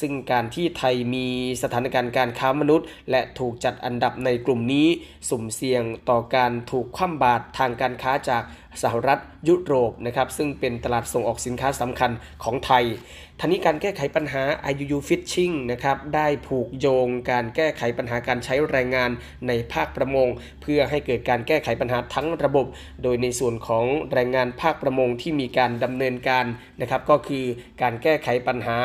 [0.00, 1.26] ซึ่งการที่ไทยมี
[1.62, 4.86] สถานการณ์การค้ามนุษย์ และถูกจัดอันดับในกลุ่มนี้
[5.28, 8.42] สุ่มเสี่ยงต่อการถูกคว่ำบาตรทางการค้าจาก
[8.82, 12.10] สหรัฐยุโรปนะครับซึ่งเป็นตลาดส่งออกสินค้าสำคัญ
[12.44, 12.84] ของไทย
[13.40, 19.10] ทันนี้การแก้ไขปัญหา IUU Fishing นะครับได้ผูกโยงการแก้ไขปัญหาการใช้แรงงาน
[19.48, 20.28] ในภาคประมง
[20.62, 22.66] เพื่อให้เกิดการแก้ไขปัญหาทั้งระบบ
[23.02, 26.44] โดยในส่วนของแรงงานภาคประมงที่มีการดำเนินการ
[26.80, 27.44] นะครับก็คือ
[27.82, 28.78] การแก้ไขปัญหา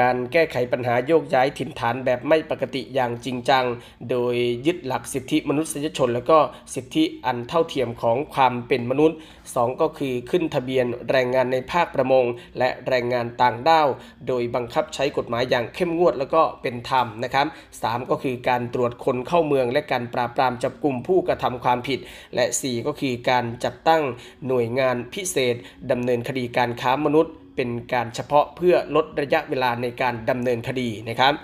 [0.00, 3.64] การแก้ไขปัญหาโยกย้ายถิ่นฐานแบบไม่ปกติอย่างจริงจัง
[4.10, 4.34] โดย
[4.66, 6.38] ยึดหลักสิทธิมนุษยชน และก็
[6.74, 12.24] สิทธิอันเท่าเทียมของความเป็นมนุษย์ 2 ก็คือขึ้นทะเบียนแรงงานในภาคประมง
[12.58, 13.88] และแรงงานต่างด้าว
[14.28, 17.46] โดยบังคับใช้กฎหมายอย่างเข้มงวดแล้วก็เป็นธรรมนะครับ
[17.78, 21.98] 3 ก็คือการตรวจคนเข้าเมือง และการปราบปรามจับกลุ่มผู้กระทำความผิด
[22.34, 24.02] และ 4 ก็คือการจัดตั้ง
[24.48, 25.54] หน่วยงานพิเศษ
[25.90, 31.34] ดำเนินคดีการค้ามนุษย์ เป็นการเฉพาะเพื่อลดระยะเวลาในการดำเนินคดีนะครับ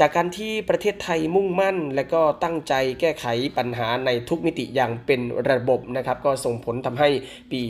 [0.00, 3.26] จากการที่ประเทศไทยมุ่งมั่น และก็ตั้งใจแก้ไข
[3.58, 7.08] ปัญหาในทุกมิติอย่างเป็นระบบนะครับ ก็ส่งผลทำให้
[7.52, 7.60] ปี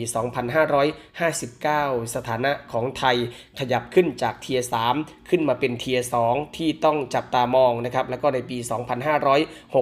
[0.83, 3.17] 2559 สถานะของไทย
[3.59, 8.57] ขยับขึ้นจาก Tier 3ขึ้นมาเป็น Tier 2ที่ต้องจับตามองนะครับ แล้วก็ในปี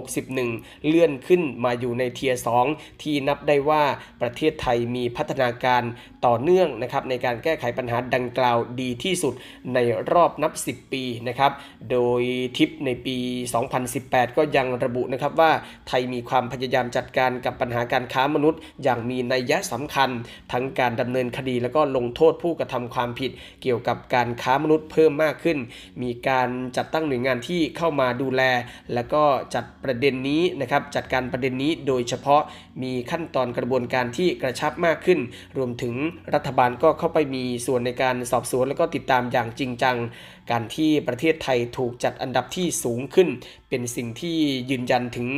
[0.01, 3.83] 2561 เลื่อนขึ้นมาอยู่ใน Tier 2ที่นับได้ว่า
[4.21, 5.83] ประเทศไทยมีพัฒนาการ
[6.25, 9.33] ต่อเนื่องนะครับในการแก้ไขปัญหาดังกล่าวดีที่สุด
[9.73, 9.79] ใน
[10.11, 11.51] รอบนับ 10 ปีนะครับ
[11.91, 12.21] โดย
[12.57, 13.17] ทิปในปี
[13.77, 15.51] 2018 ก็ยังระบุนะครับว่า
[15.87, 20.09] ไทยมีความพยายามจัดการกับปัญหาการค้ามนุษย์ อย่างมีนัยยะสำคัญ
[20.51, 25.57] ทั้งการดำเนินคดีแล้วก็ลงโทษผู้กระทำความผิด เกี่ยวกับการค้ามนุษย์เพิ่มมากขึ้น
[26.01, 28.41] มีการจัดตั้งหน่วยงานที่เข้ามาดูแล
[28.93, 29.23] แล้วก็
[29.55, 32.41] จัดประเด็นนี้นะครับจัดการประเด็นนี้โดยเฉพาะ
[32.83, 35.19] มีขั้นตอนกระบวนการที่กระชับมากขึ้น
[35.57, 35.93] รวมถึง
[36.33, 39.97] รัฐบาลก็เข้าไปมีส่วนในการสอบสวน แล้วก็ติดตามอย่างจริงจัง
[40.51, 43.29] การที่ประเทศไทยถูกจัดอันดับที่สูงขึ้น
[43.71, 44.37] เป็นสิ่งที่
[44.71, 45.29] ยืนยันถึง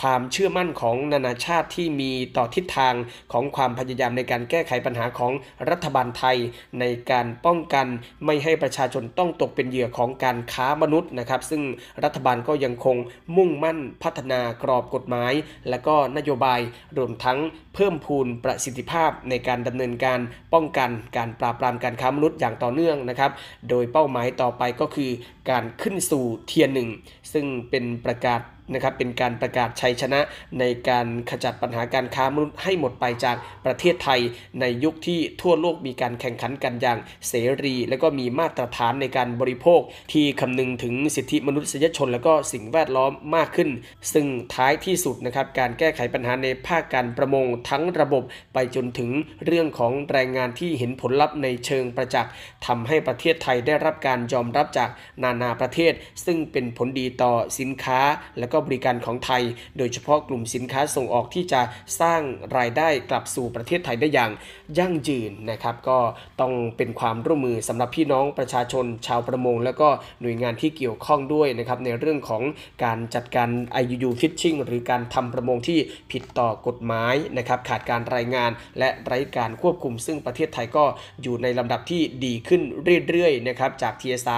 [0.00, 2.94] ความเชื่อมั่นของนานาชาติที่มีต่อทิศทาง
[3.32, 5.32] ของความพยายามในการแก้ไขปัญหาของ
[5.70, 6.36] รัฐบาลไทย
[6.80, 7.86] ในการป้องกัน
[8.24, 11.62] ไม่ให้ประชาชนต้องตกเป็นเหยื่อของการค้ามนุษย์นะครับ ซึ่ง
[12.04, 12.96] รัฐบาลก็ยังคง
[13.36, 15.32] มุ่งมั่นพัฒนากรอบกฎหมาย
[15.68, 16.60] และก็นโยบาย
[16.98, 17.38] รวมทั้ง
[17.74, 20.20] เพิ่มพูนประสิทธิภาพในการดำเนินการ
[20.54, 23.30] ป้องกันการปราบปรามการค้ามนุษย์อย่างต่อเนื่องนะครับ
[23.68, 25.10] โดยเป้าหมายต่อไปก็คือ
[25.50, 26.88] การขึ้นสู่ Tier หนึ่ง
[27.32, 28.40] ซึ่งเป็นประกาศ
[28.72, 30.20] นะครับเป็นการประกาศชัยชนะ
[30.58, 34.20] ในการขจัดปัญหาการค้ามนุษย์ให้หมดไปจากประเทศไทย
[34.60, 36.98] ในยุคที่ทั่วโลกมีการแข่งขันกันอย่าง
[37.28, 39.80] เสรี และก็มีมาตรฐานในการบริโภค
[40.12, 43.70] ที่คำนึงถึงสิทธิมนุษยชน และก็สิ่งแวดล้อมมากขึ้น
[44.12, 49.10] ซึ่งท้ายที่สุดนะครับการแก้ไขปัญหาในภาคการประมงทั้งระบบไปจนถึง
[49.46, 52.32] เรื่องของแรงงานที่เห็นผลลัพธ์ในเชิงประจักษ์
[52.66, 54.90] ทำให้ประเทศไทยได้รับการยอมรับจาก
[55.22, 55.92] นานาประเทศ
[56.24, 58.00] ซึ่งเป็นผลดีต่อสินค้า
[58.38, 59.42] และก็บริการของไทย
[59.78, 61.60] โดยเฉพาะกลุ่มสินค้าส่งออกที่จะ
[62.00, 62.20] สร้าง
[62.56, 64.30] รายได้กลับสู่ประเทศไทยได้อย่าง
[64.78, 65.98] ยั่งยืนนะครับ ก็
[66.40, 69.88] ต้องเป็นความร่วมมือสำหรับพี่น้องประชาชนชาวประมง แล้วก็
[70.20, 72.42] หน่วยงานที่เกี่ยวข้องด้วยนะครับในเรื่องของ
[72.84, 73.48] การจัดการ
[73.82, 75.78] IUU Fishing หรือการทำประมงที่
[76.12, 80.84] ผิดต่อกฎหมายนะครับขาดการรายงานและไร้การควบคุม ซึ่งประเทศไทยก็
[81.22, 82.62] อยู่ในลำดับที่ดีขึ้น
[83.08, 84.28] เรื่อยๆนะครับจาก Tier 3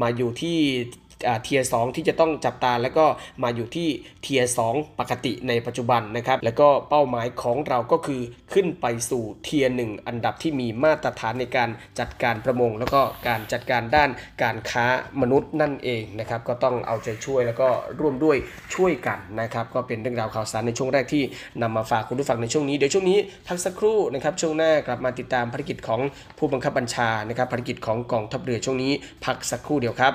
[0.00, 0.58] มาอยู่ที่
[1.42, 3.06] Tier 2 ที่จะต้องจับตาแล้วก็
[3.42, 3.88] มาอยู่ที่
[4.22, 4.58] Tier 2
[5.00, 8.20] ปกติในปัจจุบันนะครับแล้วก็เป้าหมายของเราก็คือ
[8.54, 14.10] ขึ้นไปสู่ Tier หนึ่งอันดับที่มีมาตรฐานในการจัดการประมง แล้วก็การจัดการด้าน
[14.42, 14.86] การค้า
[15.20, 17.68] มนุษย์นั่นเองนะครับก็ต้องเอาใจช่วยแล้วก็
[18.00, 18.36] ร่วมด้วย
[18.74, 21.22] ช่วยกันนะครับก็เป็นเรื่องราวข่าวสารในช่วงแรกที่
[21.62, 26.00] นำมาฝากคุณผู้ฟังในช่วงนี้เดี๋ยวช่วงนี้พักสักครู่นะครับช่วงหน้ากลับมาติดตามภารกิจของ
[26.38, 28.92] ผู้บังคับบัญชานะครับภารกิจของกองทัพเรือช่วงนี้
[29.24, 30.14] พักสักครู่เดียวครับ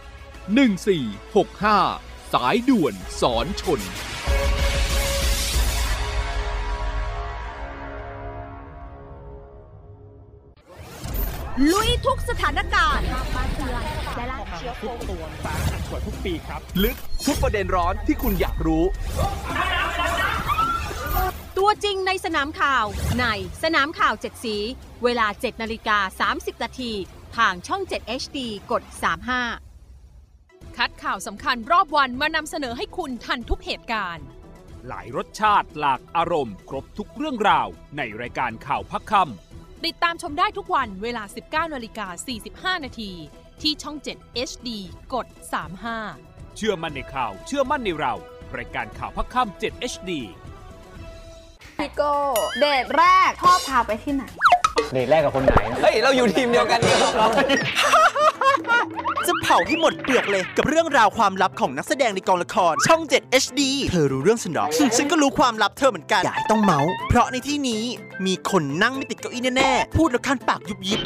[0.41, 3.81] 1465 สายด่วนสอนชน
[11.71, 13.05] ลุยทุกสถานการณ์
[16.83, 18.83] ลึกทุกประเด็นร้อนที่คุณอยากรู้
[21.57, 22.85] ตัวจริงในสนามข่าว
[23.19, 23.25] ใน
[23.63, 24.57] สนามข่าว7สี
[25.03, 26.91] เวลา 7นาฬิกา30นาที
[27.37, 28.37] ทางช่อง 7 HD
[28.71, 29.70] กด 35
[30.81, 34.25] คัดข่าวสำคัญรอบวันมานำเสนอให้คุณทันทุกเหตุการณ์
[34.87, 37.67] หลายรสชาติหลากอารมณ์ ครบทุกเรื่องราว
[37.97, 39.13] ในรายการข่าวพักค
[39.85, 41.23] ติดตามชมได้ทุกวันเวลา
[41.67, 42.07] 19นาฬิกา
[42.77, 43.11] 45 นาที
[43.61, 44.69] ที่ช่อง 7 HD
[45.13, 45.27] กด
[45.87, 48.13] 35ำเชื่อมั่นในข่าวเชื่อมั่นในเรา
[48.57, 50.11] รายการข่าวพักค่ำ7 HD
[51.77, 52.13] พี่โก้
[52.59, 54.23] เดทแรกพ่อพาไปที่ไหน
[54.93, 57.27] เดทแรกกับคนไหน เฮ้ย เราอยู่ทีมเดียวกันนี่เรา
[59.27, 64.65] จะเผาให้หมดเปลือกเลยกับเรื่องราวความลับของนักแสดงในกองละคร ช่อง 7 HD เธอรู้เรื่องฉันหรอ
[64.97, 67.83] ฉันก็รู้ความลับเธอเหมือนกัน อย่าให้ต้องเมาส์เพราะในที่นี้
[68.25, 70.99] มีคนนั่งไม่ติดเก้าอี้แน่ๆ พูดแล้วคันปากยุบยิบ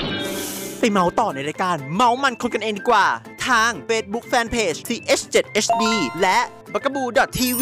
[0.80, 3.06] ไปเมาส์ต่อในรายการ เมาส์มันคนกันเองดีกว่า
[3.48, 5.84] ทาง Facebook Fanpage th7hd
[6.22, 6.40] และ
[6.74, 7.62] b a g a b o o TV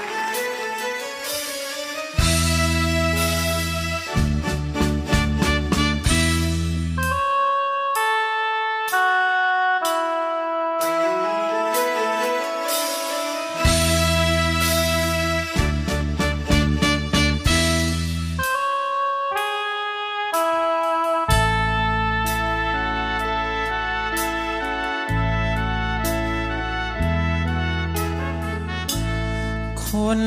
[30.01, 30.23] คน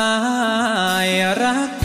[0.00, 0.16] ตา
[1.06, 1.08] ย
[1.42, 1.81] รัก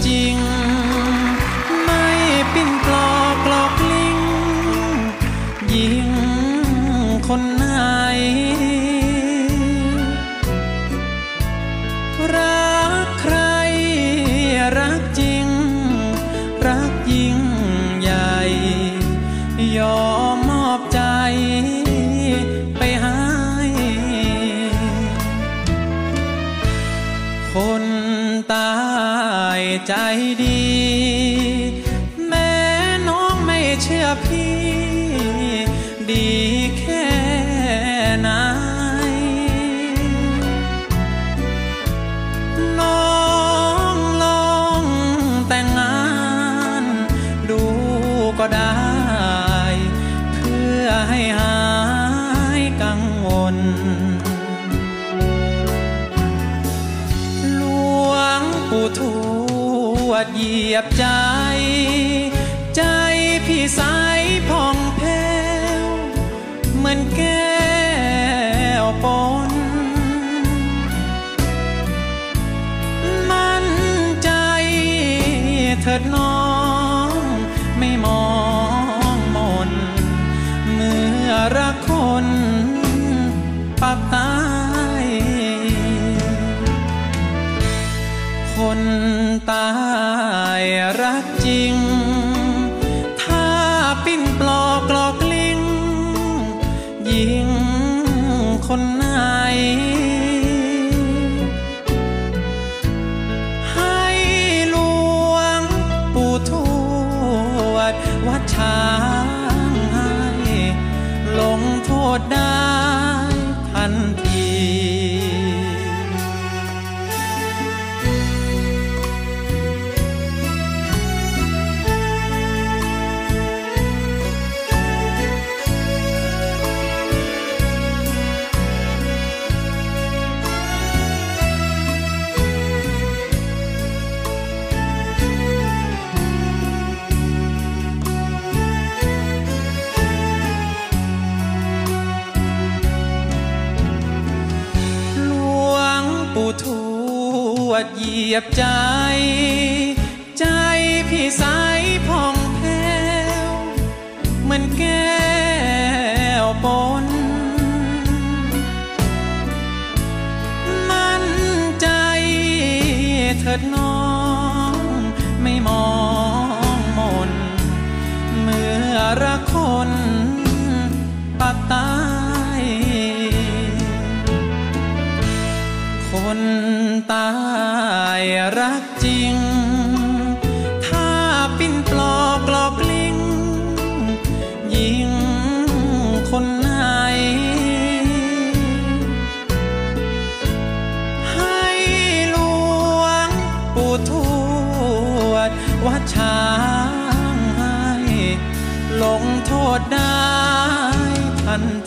[201.64, 201.87] ท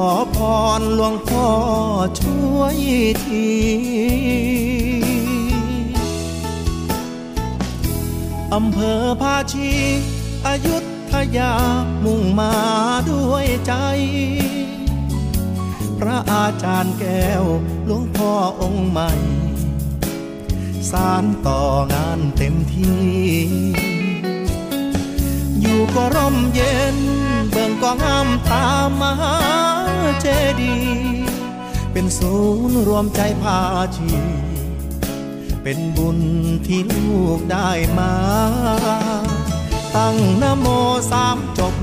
[0.00, 0.38] อพ
[0.78, 1.48] รหลวงพ่อ
[2.20, 2.76] ช่วย
[3.24, 3.50] ที
[8.54, 9.72] อำเภอภาชี
[10.46, 10.76] อายุ
[11.10, 11.54] ทยา
[12.04, 12.54] มุ่งมา
[13.10, 13.74] ด้วยใจ
[15.98, 17.44] พระอาจารย์แก้ว
[17.86, 19.12] หลวงพ่อองค์ใหม่
[20.90, 21.60] สารต่อ
[21.92, 23.02] งานเต็มที่
[25.60, 26.98] อยู่ก็ร่มเย็น
[27.50, 29.14] เบิ่งก็งามตามมา
[30.20, 30.26] เจ
[30.60, 30.76] ดี
[31.92, 32.34] เป็นศู
[32.68, 33.58] นย์รวมใจพา
[33.96, 34.10] ชี
[35.62, 36.18] เป็นบุญ
[36.66, 38.12] ที่ลูกได้มา
[39.96, 40.66] ตั้งนโม
[41.10, 41.74] สามจบ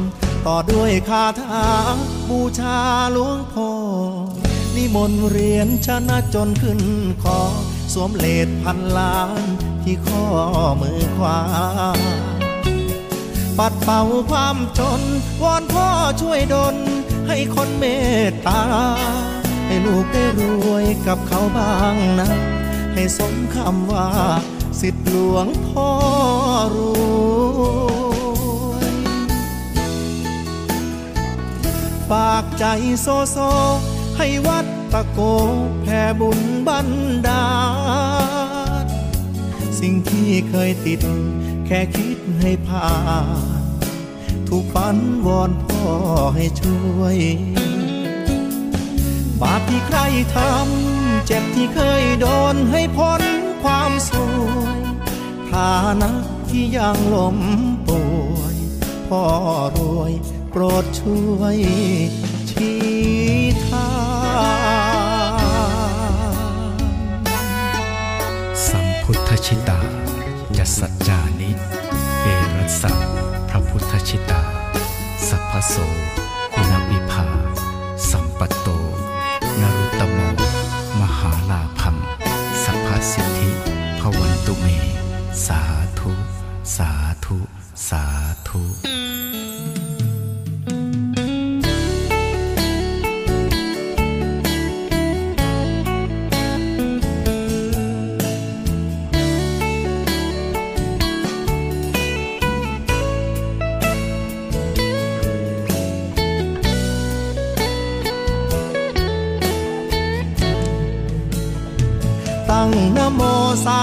[0.45, 1.67] ต่อด้วยคาถา
[2.30, 2.78] บูชา
[3.13, 3.70] หลวงพ่อ
[4.76, 6.82] นิมนต์เรียนชนะจนขึ้น
[7.24, 7.39] คอ
[7.93, 9.41] สวมเลดพันล้าน
[9.84, 10.26] ที่ข้อ
[10.82, 11.39] มือขวา
[13.57, 14.01] ปัดเป่า
[14.32, 15.01] ความจน
[15.43, 15.88] วอนพ่อ
[16.22, 16.76] ช่วยดล
[17.30, 17.86] ให้คนเม
[18.30, 18.63] ตตา
[19.65, 22.30] ให้ลูกได้รวยกับเขาบ้างนะ
[22.93, 24.09] ให้สมคำว่า
[24.82, 25.89] สิทธิหลวงพ่อ
[26.75, 26.77] ร
[28.69, 28.93] วย
[32.09, 32.65] ฝากใจ
[33.01, 33.38] โซโซ
[34.17, 35.19] ให้วัดตะโก
[35.82, 36.89] แผ่บุญบัน
[37.27, 37.47] ดา
[38.84, 38.86] ล
[39.80, 41.01] สิ่งที่เคยติด
[41.65, 42.89] แค่คิดให้ผ่า
[43.57, 43.59] น
[44.50, 45.84] ถูกฝันวอนพ่อ
[46.36, 47.18] ให้ช่วย
[49.41, 50.00] บาปที่ใคร
[50.36, 53.22] ทำเจ็บที่เคยโดนให้พ้น
[53.64, 54.12] ความส
[54.45, 54.80] วย
[55.50, 56.10] ฐานะ
[56.50, 57.38] ที่ยังล้ม
[57.88, 58.02] ป่
[58.36, 58.56] วย
[59.08, 59.24] พ่อ
[59.76, 60.14] รวย
[60.52, 61.58] โปรดช่วย
[62.50, 62.80] ชี้
[63.68, 63.89] ทา
[66.72, 66.76] ง
[68.68, 69.80] สัมพุทธชิตา
[70.58, 71.50] จะสัจจานิ
[72.22, 72.28] เอ
[72.58, 72.91] รัสสะ
[73.50, 74.39] พระพุทธชิตา
[75.68, 75.76] โส
[76.53, 77.28] คุณวิภา
[78.10, 78.68] สัมปตโต
[79.62, 80.20] นรุตตโม
[80.99, 81.95] มหาลาพัม
[82.64, 83.49] สัพพสิทธิ
[83.99, 84.68] พวันตุเม
[85.45, 85.62] สา
[85.99, 86.12] ธุ
[86.76, 86.91] สา
[87.26, 87.38] ธุ
[87.89, 88.03] สา
[88.47, 88.62] ธุ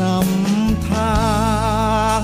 [0.00, 1.10] นำทา
[2.20, 2.22] ง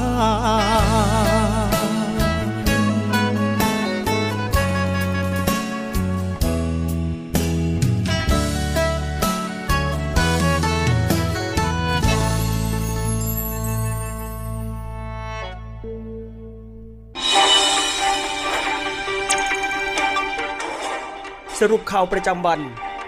[21.60, 22.60] สรุปข่าวประจำวัน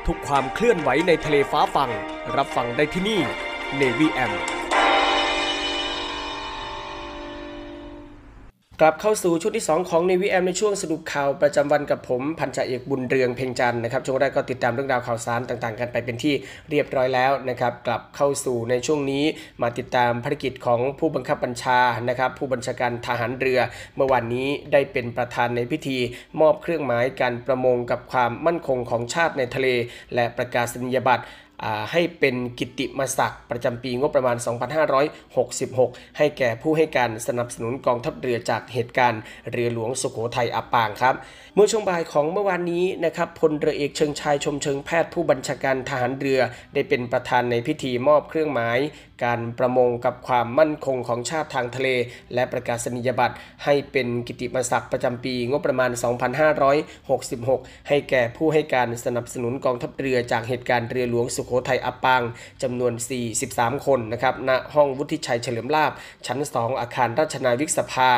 [0.06, 1.90] ทุกความเคลื่อนไหวในทะเลฟ้าฟัง
[2.36, 3.20] รับฟังได้ที่นี่
[3.80, 4.32] Navy M
[8.80, 16.34] กลับเข้าสู่ช่วงที่ 2 ของ Navy M ในช่วงสรุปข่าวประจำวันกับผมพันจ่าเอกบุญเรืองเพ่งจันนะครับช่วงแรกก็ติดตามเรื่องราวข่าวสารต่างๆ กันไปเป็นที่
[16.70, 19.24] เรียบร้อยแล้วนะครับกลับเข้าสู่ในช่วงนี้
[19.62, 23.60] มาติดตามภารกิจของผู้บังคับบัญชานะครับผู้บัญชาการทหารเรือ
[23.96, 25.98] เมื่อวานนี้ได้เป็นประธานในพิธี
[26.40, 29.68] มอบเครื่องหมายการประมงกับความมั่นคงของชาติในทะเล
[30.14, 31.24] และประกาศนียบัตร
[31.92, 34.36] ให้เป็นกิตติมศักดิ์ประจำปีงบประมาณ
[35.46, 39.20] 2566 ให้แก่ผู้ให้การสนับสนุนกองทัพเรือจากเหตุการณ์
[39.52, 41.14] เรือหลวงสุโขทัยอับปางครับ
[41.54, 46.40] เมื่อช่วงบ่ายของเมื่อวานนี้นะครับพลเรือเอกเชิงชายชมเชิงแพทย์ผู้บัญชาการทหารเรือ
[46.74, 48.78] ได้เป็นประธานในพิธีมอบเครื่องหมาย
[49.24, 51.88] การประมงกับความมั่นคงของชาติทางทะเล
[52.34, 55.90] และประกาศนียบัตรให้เป็นกิตติมศักดิ์ประจำปีงบประมาณ
[56.70, 62.22] 2566 ให้แก่ผู้ให้การสนับสนุนกองทัพเรือจากเหตุการณ์เรือหลวงสุโขทัยอับปาง
[62.62, 62.92] จำนวน
[63.34, 65.92] 43 คนนะครับณห้องวุฒิชัยเฉลิมลาบ
[66.26, 68.10] ชั้น 2 อาคารราชนาวิกสภา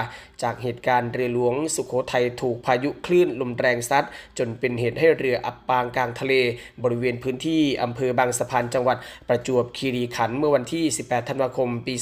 [0.42, 4.04] จากเหตุการณ์เรือหลวงสุโขทัยถูกพายุคลื่นลมแรงซัด
[4.38, 6.34] จนเป็นเหตุให้เรืออับปางกลางทะเล
[6.82, 8.96] บริเวณพื้นที่อำเภอบางสะพานจังหวัด
[9.28, 11.94] ประจวบคีรีขันธ์เมื่อวันที่ที่ 18 ธันวาคม ปี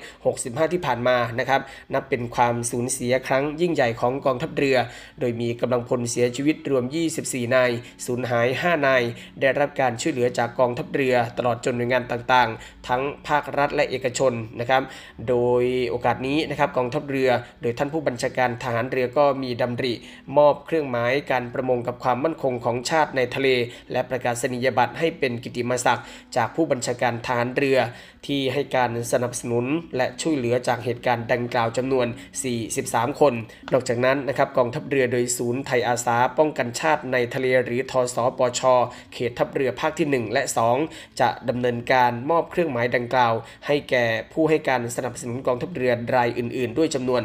[0.00, 1.60] 2565 ที่ผ่านมานะครับ
[1.94, 4.76] นับเป็นความสูญเสียครั้งยิ่งใหญ่ของกองทัพเรือ
[5.20, 6.84] โดยมีกำลังพลเสียชีวิตรวม
[7.20, 7.70] 24 นาย
[8.06, 9.02] สูญหาย 5 นาย
[9.40, 14.82] ได้รับการช่วยเหลือจากกองทัพเรือ ตลอดจนหน่วยงานต่างๆ ทั้งภาครัฐและเอกชนนะครับ
[15.28, 17.30] โดยโอกาสนี้นะครับกองทัพเรือ
[17.62, 19.94] โดยท่านผู้บัญชาการทหารเรือก็มีดำริ
[20.36, 23.48] มอบเครื่องหมายการประมงกับความมั่นคงของชาติในทะเล
[23.92, 26.06] และประกาศนียบัตรให้เป็นกิติมศักดิ์
[26.36, 27.78] จากผู้บัญชาการทหารเรือ
[28.26, 29.64] ที่ให้การสนับสนุน
[29.96, 32.06] และช่วยเหลือจากเหตุการณ์ดังกล่าวจำนวน
[32.62, 33.34] 43 คน
[33.72, 38.62] นอกจากนั้นนะครับกองทัพเรือโดยศูนย์ไทยอาสาป้องกันชาติในทะเลหรือทสปช
[39.12, 40.42] เขตทัพเรือภาคที่ 1 และ
[40.80, 43.34] 2 จะดำเนินการมอบเครื่องหมายดังกล่าว
[43.66, 47.22] ให้แก่ผู้ให้การสนับสนุนกองทัพเรือรายอื่น ๆ ด้วยจำนวน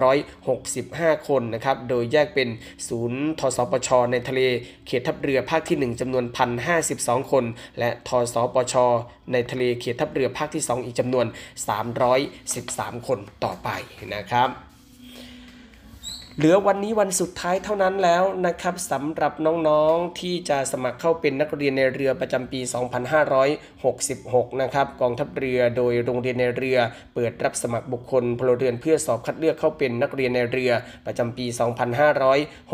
[0.00, 2.48] 1,365 คนนะครับโดยแยกเป็น
[2.88, 4.40] ศูนย์ทสปช ในทะเล
[4.86, 6.24] เขตทัพเรือภาคที่ 1จำนวน
[6.78, 7.44] 1,052 คน
[7.78, 8.74] และทสปช
[9.32, 11.26] ในทะเลเขตทัพเรือภาคที่ 2 อีกจำนวน
[12.16, 13.68] 313 คนต่อไป
[14.14, 14.48] นะครับ
[16.38, 19.32] เหลือวันนี้วันสุดท้ายเท่านั้นแล้วนะครับสำหรับ
[19.68, 22.60] น้องๆที่จะสมัครเข้าเป็นนักเรียนในเรือประจำปี
[23.80, 26.78] 2566 นะครับกองทัพเรือโดยโรงเรียนในเรือ
[27.14, 30.72] เปิดรับสมัครบุคคลพลเรือนเพื่อสอบคัดเลือกเข้าเป็นนักเรียนในเรือ
[31.06, 31.46] ประจำปี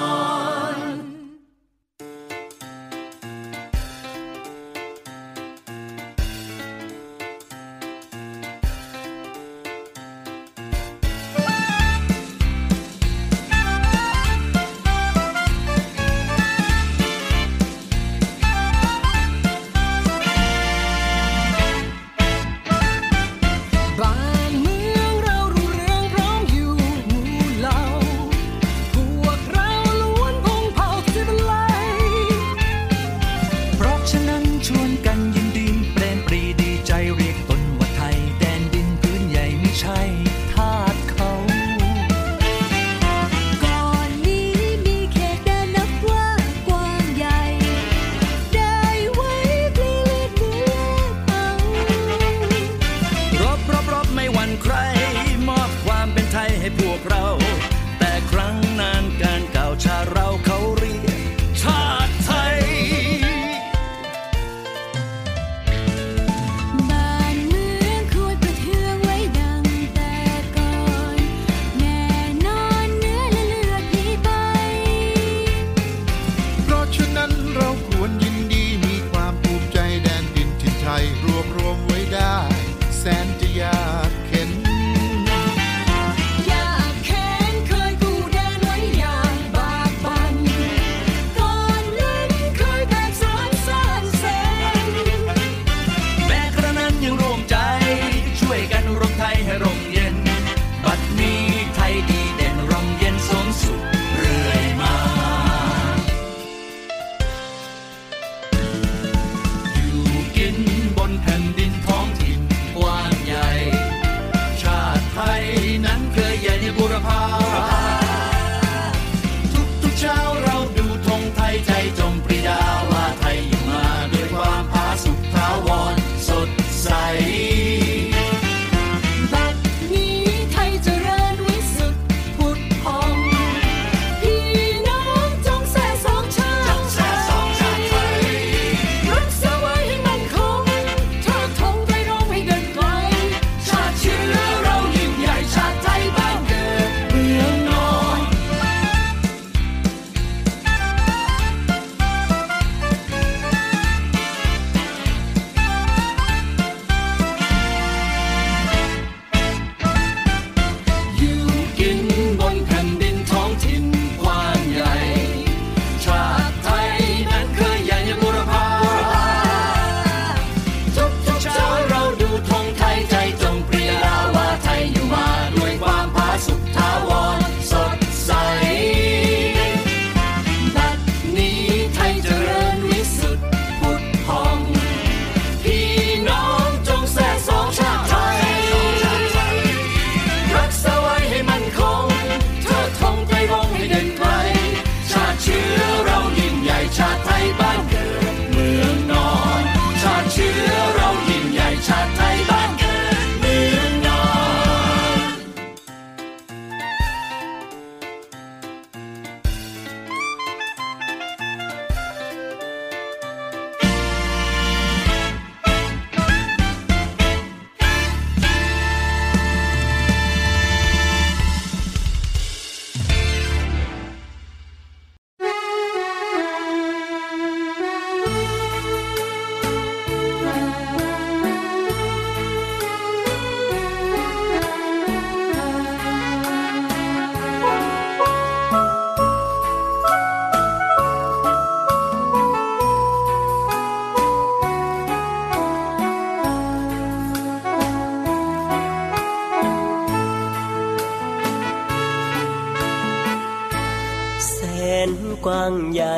[255.45, 256.17] กว้างใหญ่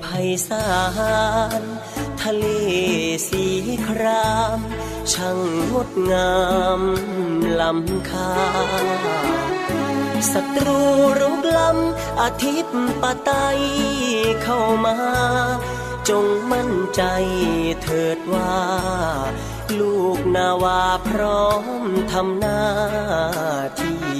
[0.00, 0.06] ไพ
[0.48, 0.66] ศา
[1.60, 1.62] ล
[2.22, 2.46] ทะเล
[3.28, 3.44] สี
[3.86, 4.58] คราม
[5.12, 5.38] ช่าง
[5.72, 6.34] งดงา
[6.80, 6.82] ม
[7.60, 8.32] ล้ำค่า
[10.32, 10.80] ศัตรู
[11.20, 13.30] รุกล้ำอาทิตย์ปะไต
[14.42, 14.96] เข้ามา
[16.08, 17.02] จงมั่นใจ
[17.82, 18.56] เถิดว่า
[19.80, 21.46] ลูกนาวาพร้อ
[21.82, 22.62] มทำหน้า
[23.80, 24.19] ที่